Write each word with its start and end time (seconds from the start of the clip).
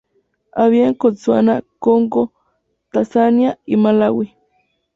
Habita 0.55 0.87
en 0.87 0.97
Botsuana, 0.99 1.63
Congo, 1.77 2.33
Tanzania 2.91 3.59
y 3.67 3.77
Malaui. 3.77 4.35